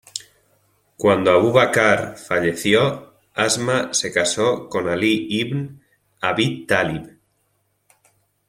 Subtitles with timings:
[0.97, 5.79] Cuando Abu Bakr falleció, Asma se casó con Ali Ibn
[6.21, 7.19] Abi Tálib.